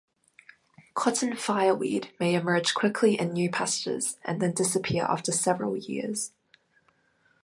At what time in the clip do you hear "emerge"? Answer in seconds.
2.33-2.73